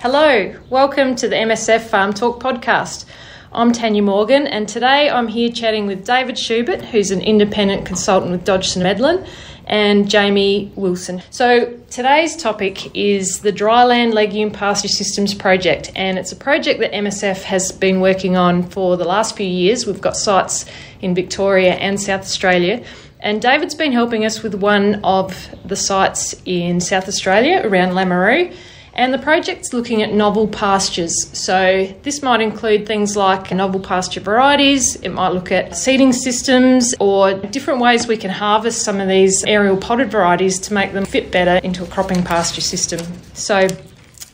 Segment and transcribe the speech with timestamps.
[0.00, 3.04] Hello, welcome to the MSF Farm Talk podcast.
[3.50, 8.30] I'm Tanya Morgan, and today I'm here chatting with David Schubert, who's an independent consultant
[8.30, 9.26] with Dodgshun Medlin,
[9.66, 11.20] and Jamie Wilson.
[11.30, 16.92] So, today's topic is the Dryland Legume Pasture Systems Project, and it's a project that
[16.92, 19.84] MSF has been working on for the last few years.
[19.84, 20.64] We've got sites
[21.00, 22.84] in Victoria and South Australia.
[23.18, 28.54] And David's been helping us with one of the sites in South Australia around Lameroo.
[28.98, 31.14] And the project's looking at novel pastures.
[31.32, 36.96] So, this might include things like novel pasture varieties, it might look at seeding systems
[36.98, 41.04] or different ways we can harvest some of these aerial podded varieties to make them
[41.04, 42.98] fit better into a cropping pasture system.
[43.34, 43.68] So,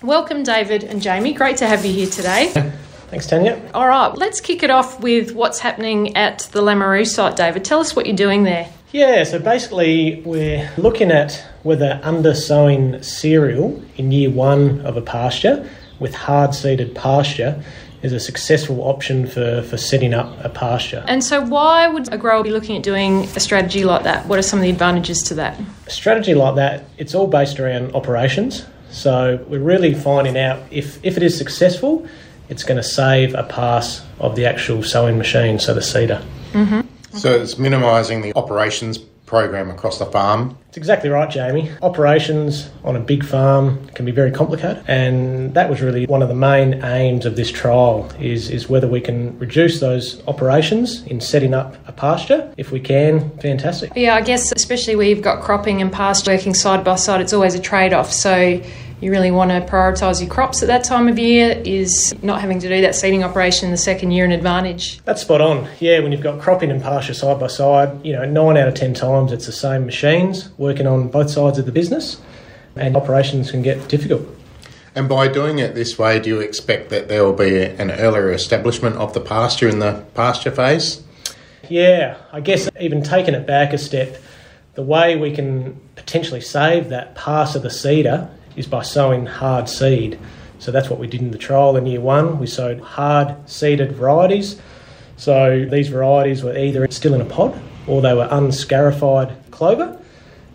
[0.02, 1.34] welcome, David and Jamie.
[1.34, 2.50] Great to have you here today.
[3.10, 3.60] Thanks, Tanya.
[3.74, 7.66] All right, let's kick it off with what's happening at the Lameroo site, David.
[7.66, 8.72] Tell us what you're doing there.
[8.94, 15.02] Yeah, so basically, we're looking at whether under sowing cereal in year one of a
[15.02, 17.60] pasture with hard seeded pasture
[18.02, 21.04] is a successful option for, for setting up a pasture.
[21.08, 24.26] And so, why would a grower be looking at doing a strategy like that?
[24.26, 25.58] What are some of the advantages to that?
[25.88, 28.64] A strategy like that, it's all based around operations.
[28.92, 32.06] So, we're really finding out if, if it is successful,
[32.48, 36.24] it's going to save a pass of the actual sowing machine, so the seeder.
[36.52, 36.93] Mm-hmm.
[37.16, 40.56] So it's minimising the operations program across the farm.
[40.68, 41.70] It's exactly right, Jamie.
[41.82, 46.28] Operations on a big farm can be very complicated, and that was really one of
[46.28, 51.20] the main aims of this trial is, is whether we can reduce those operations in
[51.20, 52.52] setting up a pasture.
[52.56, 53.92] If we can, fantastic.
[53.96, 57.32] Yeah, I guess especially where you've got cropping and pasture working side by side, it's
[57.32, 58.12] always a trade-off.
[58.12, 58.60] So
[59.04, 62.58] you really want to prioritise your crops at that time of year is not having
[62.58, 64.98] to do that seeding operation the second year an advantage.
[65.04, 65.68] That's spot on.
[65.78, 68.74] Yeah, when you've got cropping and pasture side by side, you know, nine out of
[68.74, 72.18] ten times it's the same machines working on both sides of the business
[72.76, 74.26] and operations can get difficult.
[74.94, 78.32] And by doing it this way, do you expect that there will be an earlier
[78.32, 81.02] establishment of the pasture in the pasture phase?
[81.68, 84.16] Yeah, I guess even taking it back a step,
[84.74, 89.68] the way we can potentially save that pass of the seeder is by sowing hard
[89.68, 90.18] seed.
[90.58, 92.38] So that's what we did in the trial in year one.
[92.38, 94.60] We sowed hard seeded varieties.
[95.16, 99.98] So these varieties were either still in a pod or they were unscarified clover.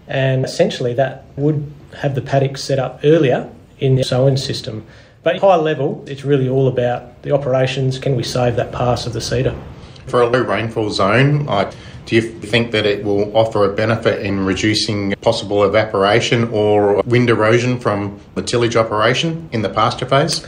[0.08, 3.50] And essentially, that would have the paddock set up earlier
[3.80, 4.86] in the sowing system.
[5.22, 8.00] But high level, it's really all about the operations.
[8.00, 9.56] Can we save that pass of the seeder?
[10.08, 11.74] For a low rainfall zone, like
[12.09, 17.30] do you think that it will offer a benefit in reducing possible evaporation or wind
[17.30, 20.44] erosion from the tillage operation in the pasture phase?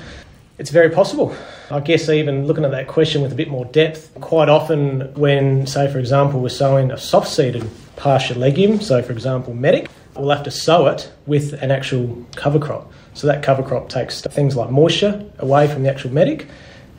[0.57, 1.35] It's very possible.
[1.69, 5.67] I guess even looking at that question with a bit more depth, quite often when,
[5.67, 10.31] say, for example, we're sowing a soft seeded pasture legume, so for example, medic, we'll
[10.31, 12.91] have to sow it with an actual cover crop.
[13.13, 16.47] So that cover crop takes things like moisture away from the actual medic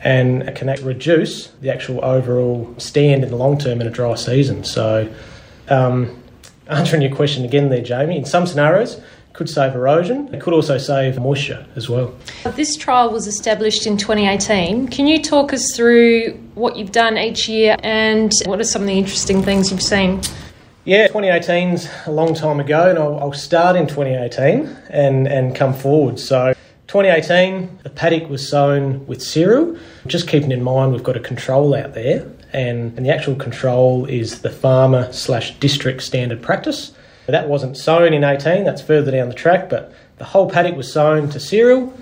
[0.05, 4.65] and can reduce the actual overall stand in the long term in a dry season.
[4.65, 5.13] So,
[5.69, 6.23] um,
[6.69, 9.01] answering your question again there, Jamie, in some scenarios,
[9.33, 10.33] could save erosion.
[10.35, 12.15] It could also save moisture as well.
[12.55, 14.89] This trial was established in 2018.
[14.89, 18.89] Can you talk us through what you've done each year and what are some of
[18.89, 20.21] the interesting things you've seen?
[20.85, 25.73] Yeah, 2018's a long time ago, and I'll, I'll start in 2018 and, and come
[25.73, 26.19] forward.
[26.19, 26.55] So,
[26.93, 29.75] 2018, the paddock was sown with cereal.
[30.07, 34.05] Just keeping in mind we've got a control out there, and, and the actual control
[34.05, 36.93] is the farmer slash district standard practice.
[37.29, 40.93] That wasn't sown in 18, that's further down the track, but the whole paddock was
[40.93, 41.99] sown to cereal,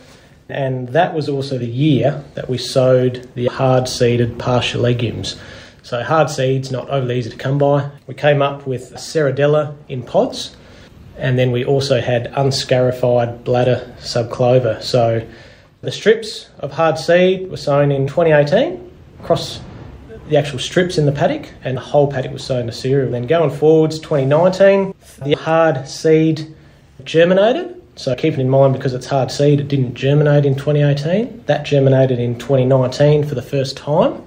[0.48, 5.40] and that was also the year that we sowed the hard seeded pasture legumes.
[5.84, 7.92] So, hard seeds, not overly easy to come by.
[8.08, 10.56] We came up with a Serradella in pods
[11.20, 14.82] and then we also had unscarified bladder subclover.
[14.82, 15.26] So
[15.82, 19.60] the strips of hard seed were sown in 2018 across
[20.28, 23.10] the actual strips in the paddock, and the whole paddock was sown to cereal.
[23.10, 24.94] Then going forwards, 2019,
[25.24, 26.54] the hard seed
[27.04, 27.76] germinated.
[27.96, 31.44] So keeping in mind because it's hard seed, it didn't germinate in 2018.
[31.46, 34.26] That germinated in 2019 for the first time.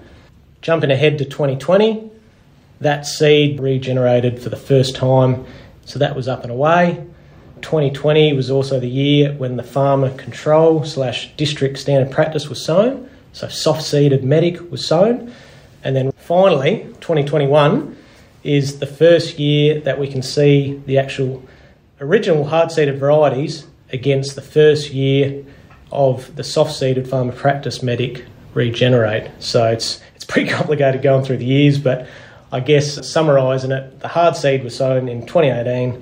[0.62, 2.12] Jumping ahead to 2020,
[2.82, 5.46] that seed regenerated for the first time
[5.86, 7.06] so that was up and away.
[7.62, 13.10] 2020 was also the year when the farmer control slash district standard practice was sown.
[13.32, 15.34] So soft seeded medic was sown.
[15.84, 17.98] And then finally, 2021
[18.44, 21.44] is the first year that we can see the actual
[22.00, 25.44] original hard seeded varieties against the first year
[25.92, 29.32] of the soft seeded farmer practice medic regenerate.
[29.40, 32.08] So it's it's pretty complicated going through the years, but
[32.54, 35.94] I guess summarising it, the hard seed was sown in 2018.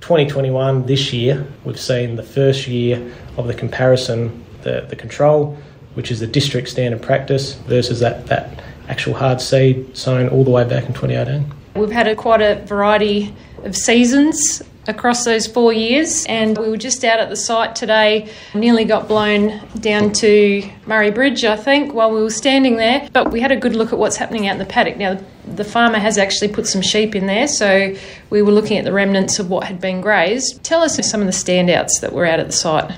[0.00, 5.58] 2021, this year, we've seen the first year of the comparison the, the control,
[5.94, 10.52] which is the district standard practice, versus that, that actual hard seed sown all the
[10.52, 11.52] way back in 2018.
[11.74, 13.34] We've had a, quite a variety
[13.64, 18.28] of seasons across those four years, and we were just out at the site today.
[18.54, 23.08] Nearly got blown down to Murray Bridge, I think, while we were standing there.
[23.12, 24.96] But we had a good look at what's happening out in the paddock.
[24.96, 27.94] Now, the farmer has actually put some sheep in there, so
[28.30, 30.64] we were looking at the remnants of what had been grazed.
[30.64, 32.90] Tell us some of the standouts that were out at the site.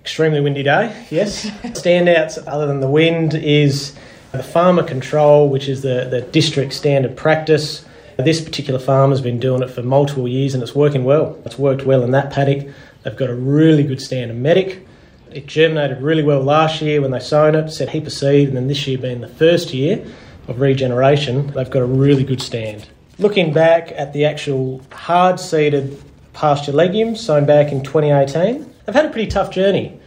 [0.00, 1.46] Extremely windy day, yes.
[1.62, 3.94] standouts, other than the wind, is
[4.32, 7.84] the farmer control, which is the, the district standard practice
[8.16, 11.38] this particular farm has been doing it for multiple years and it's working well.
[11.44, 12.72] It's worked well in that paddock.
[13.02, 14.86] They've got a really good stand of medic.
[15.30, 18.56] It germinated really well last year when they sown it, set heap of seed, and
[18.56, 20.06] then this year being the first year
[20.46, 22.88] of regeneration, they've got a really good stand.
[23.18, 26.00] Looking back at the actual hard seeded
[26.34, 29.98] pasture legumes sown back in 2018, they've had a pretty tough journey.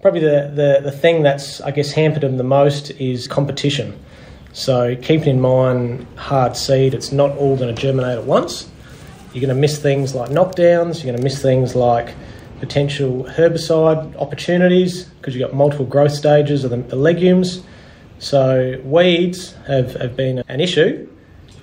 [0.00, 3.98] Probably the, the, the thing that's, I guess, hampered them the most is competition.
[4.52, 8.70] So keeping in mind hard seed, it's not all going to germinate at once.
[9.32, 12.14] You're going to miss things like knockdowns, you're going to miss things like
[12.60, 17.62] potential herbicide opportunities because you've got multiple growth stages of the, the legumes.
[18.18, 21.08] So weeds have, have been an issue,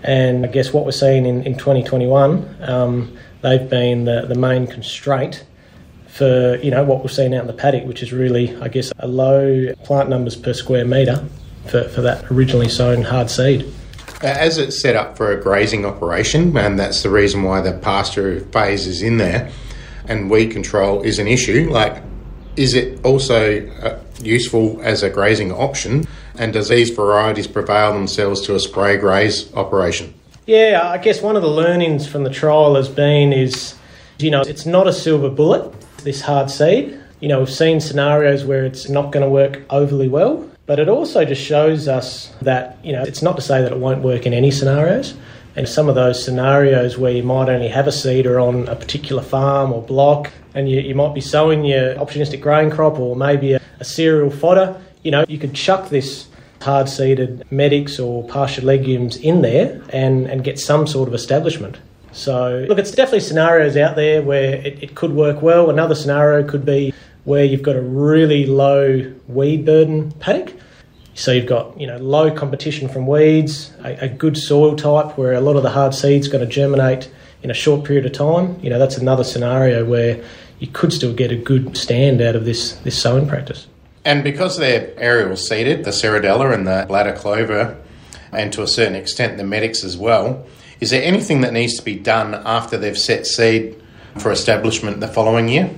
[0.04, 4.66] and I guess what we're seeing in, in 2021, um, they've been the, the main
[4.66, 5.46] constraint
[6.08, 8.92] for you know what we're seeing out in the paddock, which is really I guess
[8.98, 11.24] a low plant numbers per square metre
[11.68, 13.72] for, for that originally sown hard seed.
[14.22, 18.42] As it's set up for a grazing operation, and that's the reason why the pasture
[18.52, 19.52] phase is in there,
[20.08, 22.02] and weed control is an issue, like,
[22.56, 26.06] is it also uh, useful as a grazing option?
[26.38, 30.14] And does these varieties prevail themselves to a spray graze operation?
[30.46, 33.76] Yeah, I guess one of the learnings from the trial has been is,
[34.18, 37.00] you know, it's not a silver bullet, this hard seed.
[37.20, 40.88] You know, we've seen scenarios where it's not going to work overly well, but it
[40.88, 44.28] also just shows us that, you know, it's not to say that it won't work
[44.28, 45.16] in any scenarios.
[45.56, 49.24] And some of those scenarios where you might only have a seeder on a particular
[49.24, 53.54] farm or block, and you, you might be sowing your opportunistic grain crop or maybe
[53.54, 56.28] a, a cereal fodder, you know, you could chuck this
[56.62, 61.80] hard seeded medics or pasture legumes in there and, and get some sort of establishment.
[62.12, 65.72] So, look, it's definitely scenarios out there where it, it could work well.
[65.72, 66.94] Another scenario could be
[67.30, 70.52] where you've got a really low weed burden paddock.
[71.14, 75.34] So you've got you know low competition from weeds, a, a good soil type where
[75.34, 77.12] a lot of the hard seeds going to germinate
[77.44, 78.60] in a short period of time.
[78.64, 80.24] You know that's another scenario where
[80.58, 83.68] you could still get a good stand out of this this sowing practice.
[84.04, 87.78] And because they're aerial seeded, the Serradella and the bladder clover,
[88.32, 90.48] and to a certain extent the medics as well,
[90.80, 93.80] is there anything that needs to be done after they've set seed
[94.18, 95.70] for establishment the following year?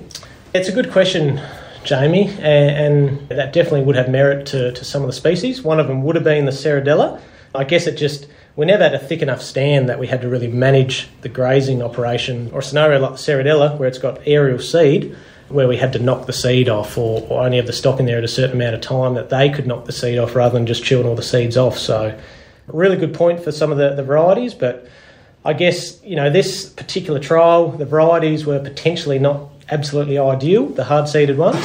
[0.54, 1.40] It's a good question,
[1.82, 5.62] Jamie, and, and, that definitely would have merit to, to some of the species.
[5.62, 7.22] One of them would have been the Serradella.
[7.54, 10.28] I guess it just, we never had a thick enough stand that we had to
[10.28, 14.58] really manage the grazing operation, or a scenario like the Serradella, where it's got aerial
[14.58, 15.16] seed,
[15.48, 18.04] where we had to knock the seed off or, or only have the stock in
[18.04, 20.52] there at a certain amount of time that they could knock the seed off rather
[20.52, 21.78] than just chewing all the seeds off.
[21.78, 22.18] So,
[22.66, 24.86] really good point for some of the, the varieties, but
[25.46, 30.84] I guess, you know, this particular trial, the varieties were potentially not absolutely ideal, the
[30.84, 31.64] hard seeded ones.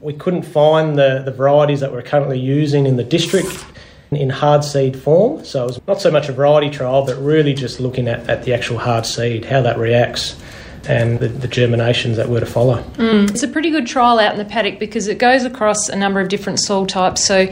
[0.00, 3.64] We couldn't find the, the varieties that we're currently using in the district
[4.10, 5.44] in hard seed form.
[5.44, 8.44] So it was not so much a variety trial, but really just looking at, at
[8.44, 10.40] the actual hard seed, how that reacts
[10.88, 12.82] and the, the, germinations that were to follow.
[12.94, 13.30] Mm.
[13.30, 16.20] It's a pretty good trial out in the paddock because it goes across a number
[16.20, 17.22] of different soil types.
[17.22, 17.48] So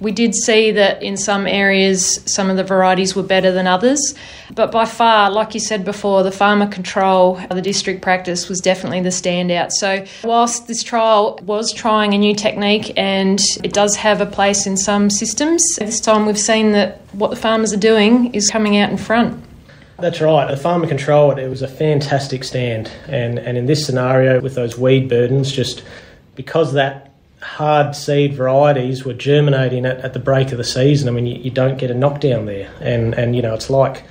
[0.00, 4.14] we did see that in some areas some of the varieties were better than others,
[4.54, 9.00] but by far, like you said before, the farmer control, the district practice was definitely
[9.00, 9.70] the standout.
[9.72, 14.66] So, whilst this trial was trying a new technique and it does have a place
[14.66, 18.78] in some systems, this time we've seen that what the farmers are doing is coming
[18.78, 19.44] out in front.
[19.98, 20.50] That's right.
[20.50, 22.90] The farmer control, it was a fantastic stand.
[23.06, 25.84] And, and in this scenario, with those weed burdens, just
[26.36, 27.09] because that
[27.40, 31.08] hard seed varieties were germinating at, at the break of the season.
[31.08, 32.70] I mean, you, you, don't get a knockdown there.
[32.80, 34.04] And, and, you know, it's like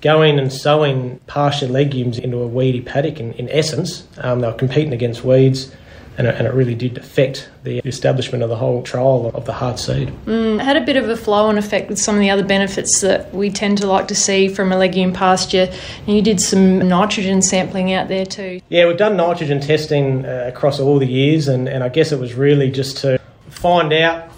[0.00, 4.06] going and sowing pasture legumes into a weedy paddock in, in essence.
[4.18, 5.74] Um, they were competing against weeds
[6.18, 9.52] and it, and it really did affect the establishment of the whole trial of the
[9.52, 10.08] hard seed.
[10.26, 12.44] Mm, it had a bit of a flow on effect with some of the other
[12.44, 15.72] benefits that we tend to like to see from a legume pasture.
[16.06, 18.60] And you did some nitrogen sampling out there too.
[18.68, 22.18] Yeah, we've done nitrogen testing uh, across all the years, and, and I guess it
[22.18, 24.30] was really just to find out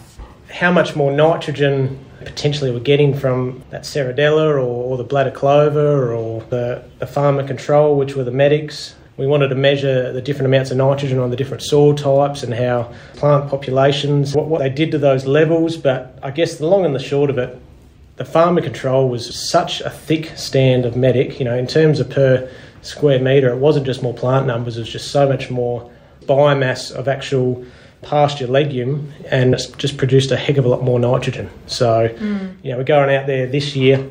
[0.50, 6.12] how much more nitrogen potentially we're getting from that Serradella or, or the bladder clover
[6.12, 10.46] or the, the farmer control, which were the medics We wanted to measure the different
[10.46, 14.70] amounts of nitrogen on the different soil types and how plant populations, what, what they
[14.70, 15.76] did to those levels.
[15.76, 17.60] But I guess the long and the short of it,
[18.16, 22.08] the farmer control was such a thick stand of medic, you know, in terms of
[22.08, 22.50] per
[22.80, 25.90] square metre, it wasn't just more plant numbers, it was just so much more
[26.22, 27.62] biomass of actual
[28.00, 31.50] pasture legume and it's just produced a heck of a lot more nitrogen.
[31.66, 32.54] So, mm.
[32.62, 34.08] you know, we're going out there this year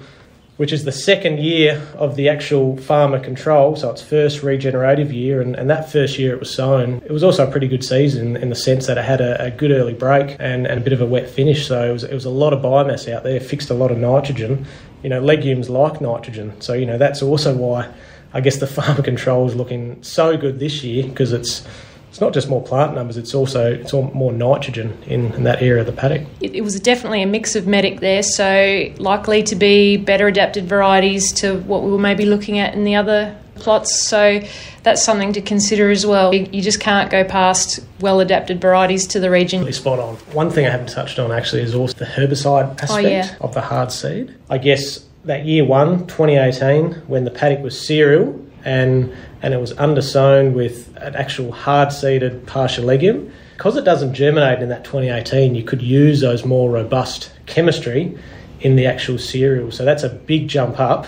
[0.60, 5.40] which is the second year of the actual farmer control, so its first regenerative year,
[5.40, 6.96] and, and that first year it was sown.
[7.06, 9.52] It was also a pretty good season in the sense that it had a, a
[9.52, 12.14] good early break and, and, a bit of a wet finish, so it was, it
[12.14, 14.66] was a lot of biomass out there, fixed a lot of nitrogen.
[15.02, 17.90] You know, legumes like nitrogen, so, you know, that's also why
[18.34, 21.66] I guess the farmer control is looking so good this year because it's
[22.10, 25.62] it's not just more plant numbers, it's also it's all more nitrogen in, in that
[25.62, 26.28] area of the paddock.
[26.42, 30.68] It, it, was definitely a mix of medic there, so likely to be better adapted
[30.68, 34.02] varieties to what we were maybe looking at in the other plots.
[34.02, 34.42] So
[34.84, 36.34] that's something to consider as well.
[36.34, 39.60] You just can't go past well adapted varieties to the region.
[39.60, 40.16] Really spot on.
[40.34, 43.36] One thing I haven't touched on actually is also the herbicide oh, aspect oh, yeah.
[43.42, 44.36] of the hard seed.
[44.50, 49.74] I guess that year one, 2018, when the paddock was cereal and and it was
[49.76, 53.32] undersown with an actual hard seeded partial legume.
[53.56, 58.18] Because it doesn't germinate in that 2018, you could use those more robust chemistry
[58.62, 59.72] in the actual cereal.
[59.72, 61.08] So that's a big jump up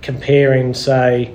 [0.00, 1.34] comparing, say,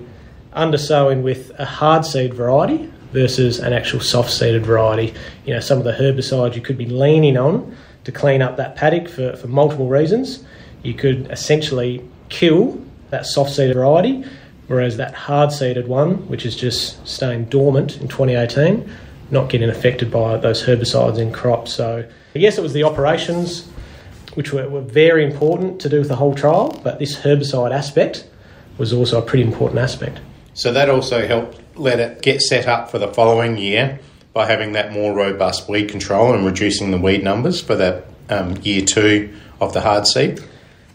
[0.53, 5.13] undersowing with a hard seed variety versus an actual soft seeded variety.
[5.45, 8.75] You know, some of the herbicides you could be leaning on to clean up that
[8.75, 10.43] paddock for, for multiple reasons.
[10.83, 14.25] You could essentially kill that soft seeded variety
[14.67, 18.89] Whereas that hard seeded one, which is just staying dormant in 2018,
[19.31, 21.73] not getting affected by those herbicides in crops.
[21.73, 23.69] So, yes, it was the operations
[24.33, 28.27] which were, were very important to do with the whole trial, but this herbicide aspect
[28.77, 30.19] was also a pretty important aspect.
[30.53, 33.99] So, that also helped let it get set up for the following year
[34.33, 38.57] by having that more robust weed control and reducing the weed numbers for that um,
[38.61, 40.41] year two of the hard seed.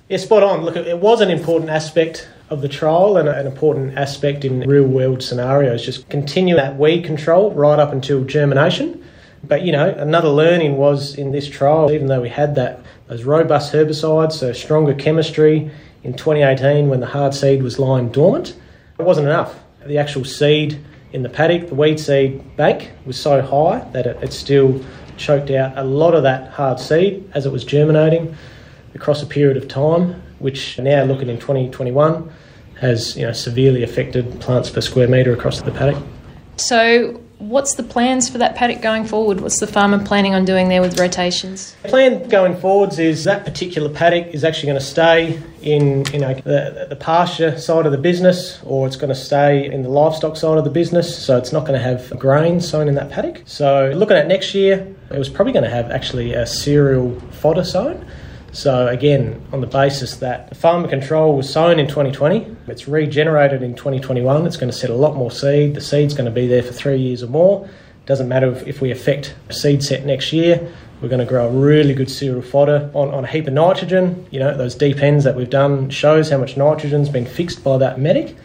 [0.08, 0.62] Yeah, spot on.
[0.62, 4.84] Look, it was an important aspect of the trial and an important aspect in real
[4.84, 5.84] world scenarios.
[5.84, 9.02] Just continue that weed control right up until germination.
[9.42, 13.24] But you know, another learning was in this trial, even though we had that those
[13.24, 15.70] robust herbicides, so stronger chemistry
[16.04, 18.54] in 2018 when the hard seed was lying dormant,
[18.98, 19.58] it wasn't enough.
[19.86, 20.78] The actual seed
[21.12, 24.84] in the paddock, the weed seed bank, was so high that it, it still
[25.16, 28.36] choked out a lot of that hard seed as it was germinating
[28.94, 32.30] across a period of time, which now looking in 2021
[32.82, 36.02] has you know, severely affected plants per square metre across the paddock.
[36.56, 39.40] So, what's the plans for that paddock going forward?
[39.40, 41.76] What's the farmer planning on doing there with rotations?
[41.84, 46.18] The plan going forwards is that particular paddock is actually going to stay in you
[46.18, 49.88] know the, the pasture side of the business, or it's going to stay in the
[49.88, 51.16] livestock side of the business.
[51.24, 53.42] So it's not going to have grain sown in that paddock.
[53.46, 57.64] So looking at next year, it was probably going to have actually a cereal fodder
[57.64, 58.04] sown.
[58.52, 63.62] So again, on the basis that the farmer control was sown in 2020, it's regenerated
[63.62, 64.46] in 2021.
[64.46, 65.74] It's going to set a lot more seed.
[65.74, 67.68] The seed's going to be there for three years or more.
[68.04, 70.70] Doesn't matter if, we affect seed set next year.
[71.00, 74.26] We're going to grow a really good cereal fodder on, on a heap of nitrogen.
[74.30, 77.78] You know, those deep ends that we've done shows how much nitrogen's been fixed by
[77.78, 78.36] that medic.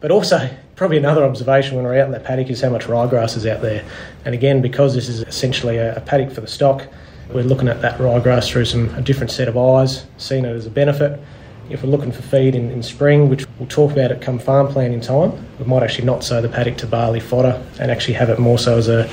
[0.00, 3.38] But also, probably another observation when we're out in that paddock is how much ryegrass
[3.38, 3.82] is out there.
[4.26, 6.86] And again, because this is essentially a, a paddock for the stock,
[7.32, 10.66] we're looking at that ryegrass through some a different set of eyes, seeing it as
[10.66, 11.20] a benefit.
[11.68, 14.68] If we're looking for feed in, in spring, which we'll talk about it come farm
[14.68, 18.30] planting time, we might actually not sow the paddock to barley fodder and actually have
[18.30, 19.10] it more so as a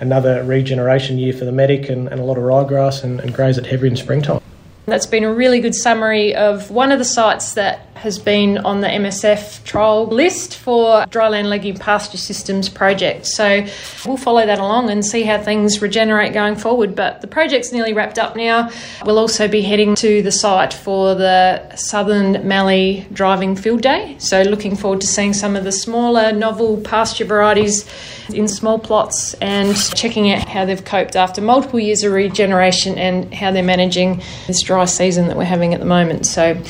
[0.00, 3.58] another regeneration year for the medic and, and a lot of ryegrass and, and graze
[3.58, 4.40] it heavy in springtime.
[4.86, 8.80] That's been a really good summary of one of the sites that has been on
[8.80, 13.26] the MSF trial list for dryland legume pasture systems project.
[13.26, 13.66] So
[14.06, 16.94] we'll follow that along and see how things regenerate going forward.
[16.94, 18.70] But the project's nearly wrapped up now.
[19.04, 24.16] We'll also be heading to the site for the Southern Mallee Driving Field Day.
[24.18, 27.86] So looking forward to seeing some of the smaller novel pasture varieties
[28.30, 33.32] in small plots and checking out how they've coped after multiple years of regeneration and
[33.34, 36.24] how they're managing this dry season that we're having at the moment.
[36.26, 36.60] So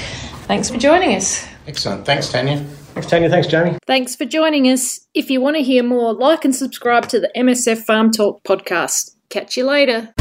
[0.50, 1.47] Thanks for joining us.
[1.69, 2.04] Excellent.
[2.04, 2.59] Thanks, Tanya.
[2.95, 3.30] Thanks, Tanya.
[3.30, 3.78] Thanks, Jamie.
[3.87, 4.99] Thanks for joining us.
[5.14, 9.14] If you want to hear more, like and subscribe to the MSF Farm Talk podcast.
[9.28, 10.12] Catch you later.